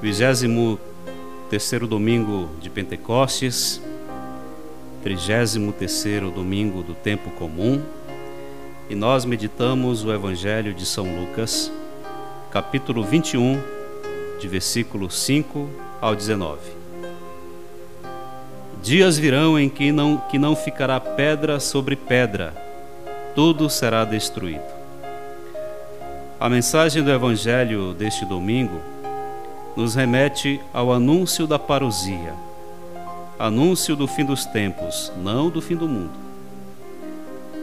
[0.00, 0.78] 33
[1.50, 3.82] terceiro domingo de Pentecostes,
[5.02, 7.82] 33 terceiro domingo do tempo comum,
[8.88, 11.72] e nós meditamos o Evangelho de São Lucas,
[12.48, 13.60] capítulo 21,
[14.38, 15.68] de versículo 5
[16.00, 16.60] ao 19.
[18.80, 22.54] Dias virão em que não, que não ficará pedra sobre pedra,
[23.34, 24.78] tudo será destruído.
[26.38, 28.80] A mensagem do Evangelho deste domingo
[29.76, 32.34] nos remete ao anúncio da parousia,
[33.38, 36.12] anúncio do fim dos tempos, não do fim do mundo.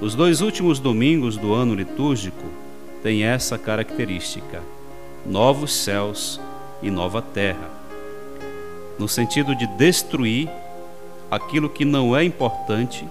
[0.00, 2.44] Os dois últimos domingos do ano litúrgico
[3.02, 4.62] têm essa característica:
[5.26, 6.40] novos céus
[6.82, 7.68] e nova terra,
[8.98, 10.48] no sentido de destruir
[11.30, 13.06] aquilo que não é importante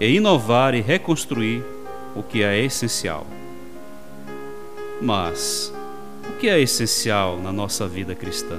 [0.00, 1.62] e inovar e reconstruir
[2.16, 3.26] o que é essencial.
[5.00, 5.72] Mas
[6.30, 8.56] o que é essencial na nossa vida cristã?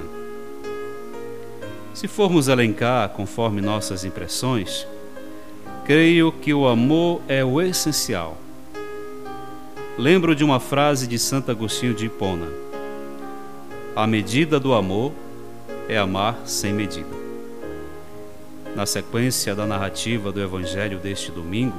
[1.94, 4.86] Se formos elencar conforme nossas impressões,
[5.84, 8.36] creio que o amor é o essencial.
[9.96, 12.48] Lembro de uma frase de Santo Agostinho de Hipona:
[13.96, 15.12] A medida do amor
[15.88, 17.22] é amar sem medida.
[18.76, 21.76] Na sequência da narrativa do Evangelho deste domingo,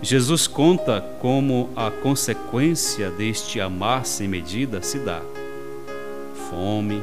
[0.00, 5.20] Jesus conta como a consequência deste amar sem medida se dá:
[6.48, 7.02] fome,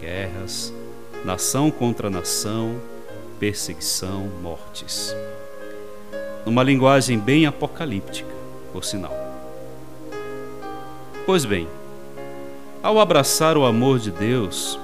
[0.00, 0.72] guerras,
[1.24, 2.76] nação contra nação,
[3.40, 5.14] perseguição, mortes.
[6.46, 8.30] Numa linguagem bem apocalíptica,
[8.72, 9.14] por sinal.
[11.26, 11.66] Pois bem,
[12.82, 14.78] ao abraçar o amor de Deus,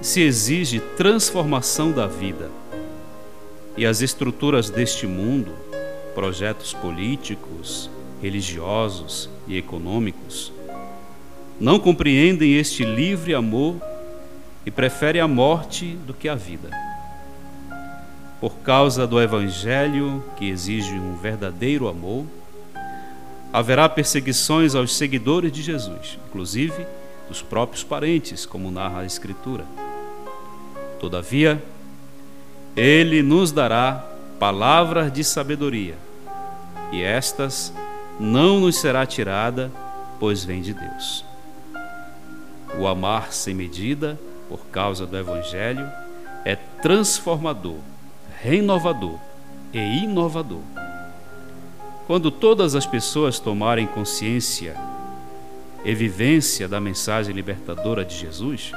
[0.00, 2.50] se exige transformação da vida.
[3.76, 5.52] E as estruturas deste mundo
[6.14, 7.90] projetos políticos,
[8.22, 10.52] religiosos e econômicos,
[11.60, 13.76] não compreendem este livre amor
[14.66, 16.70] e preferem a morte do que a vida.
[18.40, 22.26] Por causa do Evangelho, que exige um verdadeiro amor,
[23.52, 26.86] haverá perseguições aos seguidores de Jesus, inclusive
[27.28, 29.64] dos próprios parentes, como narra a Escritura.
[30.98, 31.62] Todavia,
[32.76, 34.04] Ele nos dará
[34.38, 35.94] palavras de sabedoria,
[36.92, 37.72] e estas
[38.18, 39.70] não nos será tirada,
[40.18, 41.24] pois vem de Deus.
[42.78, 44.18] O amar sem medida,
[44.48, 45.90] por causa do Evangelho,
[46.44, 47.78] é transformador,
[48.40, 49.18] renovador
[49.72, 50.62] e inovador.
[52.06, 54.76] Quando todas as pessoas tomarem consciência
[55.84, 58.72] e vivência da mensagem libertadora de Jesus,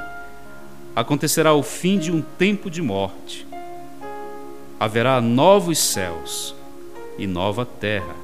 [0.96, 3.48] acontecerá o fim de um tempo de morte
[4.78, 6.54] haverá novos céus
[7.18, 8.14] e nova terra,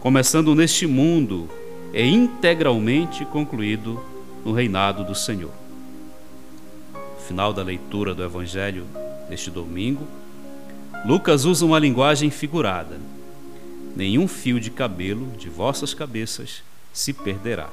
[0.00, 1.48] começando neste mundo
[1.94, 4.04] e integralmente concluído
[4.44, 5.50] no reinado do Senhor.
[7.26, 8.84] final da leitura do Evangelho
[9.28, 10.06] deste domingo,
[11.06, 13.00] Lucas usa uma linguagem figurada.
[13.96, 16.62] Nenhum fio de cabelo de vossas cabeças
[16.92, 17.70] se perderá.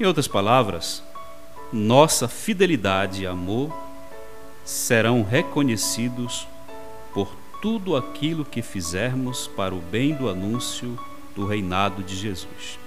[0.00, 1.02] Em outras palavras,
[1.72, 3.72] nossa fidelidade e amor
[4.64, 6.46] serão reconhecidos
[7.12, 10.98] por tudo aquilo que fizermos para o bem do anúncio
[11.34, 12.78] do reinado de Jesus.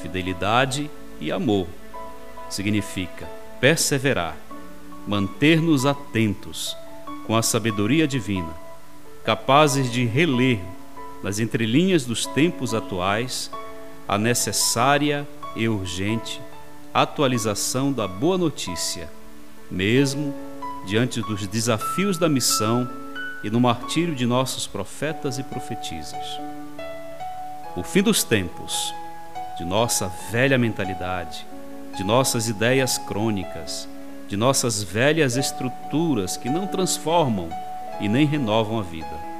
[0.00, 0.88] Fidelidade
[1.20, 1.66] e amor
[2.48, 3.28] significa
[3.60, 4.36] perseverar,
[5.08, 6.76] manter-nos atentos
[7.26, 8.54] com a sabedoria divina,
[9.24, 10.60] capazes de reler
[11.20, 13.50] nas entrelinhas dos tempos atuais
[14.06, 15.26] a necessária
[15.56, 16.40] e urgente
[16.94, 19.10] atualização da boa notícia,
[19.68, 20.32] mesmo
[20.86, 22.88] diante dos desafios da missão
[23.42, 26.40] e no martírio de nossos profetas e profetisas.
[27.76, 28.94] O fim dos tempos,
[29.56, 31.46] de nossa velha mentalidade,
[31.96, 33.88] de nossas ideias crônicas,
[34.28, 37.48] de nossas velhas estruturas que não transformam
[38.00, 39.30] e nem renovam a vida.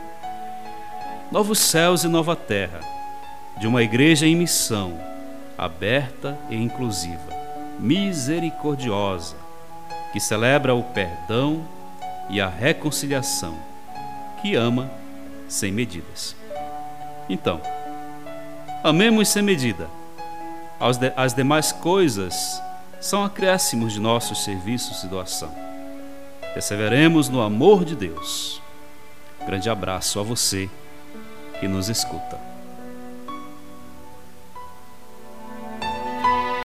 [1.30, 2.80] Novos céus e nova terra,
[3.58, 4.98] de uma igreja em missão,
[5.56, 7.32] aberta e inclusiva,
[7.78, 9.36] misericordiosa,
[10.12, 11.62] que celebra o perdão
[12.28, 13.56] e a reconciliação,
[14.40, 14.90] que ama
[15.48, 16.36] sem medidas.
[17.28, 17.60] Então,
[18.82, 19.88] amemos sem medida.
[21.16, 22.60] As demais coisas
[23.00, 25.54] são acréscimos de nossos serviços e doação.
[26.54, 28.60] Perseveremos no amor de Deus.
[29.46, 30.68] Grande abraço a você
[31.60, 32.49] que nos escuta.